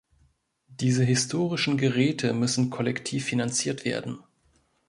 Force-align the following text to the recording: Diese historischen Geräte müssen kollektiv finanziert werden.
Diese 0.65 1.03
historischen 1.05 1.77
Geräte 1.77 2.33
müssen 2.33 2.71
kollektiv 2.71 3.25
finanziert 3.25 3.85
werden. 3.85 4.17